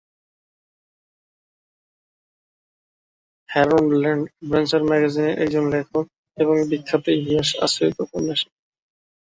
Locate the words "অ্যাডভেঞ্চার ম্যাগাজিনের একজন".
4.27-5.63